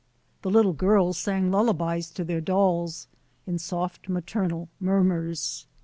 The 0.41 0.49
little 0.49 0.73
girls 0.73 1.19
sang 1.19 1.51
lullabies 1.51 2.09
to 2.09 2.23
their 2.23 2.41
dolls 2.41 3.07
in 3.45 3.59
soft, 3.59 4.09
maternal 4.09 4.67
murmurs. 4.79 5.67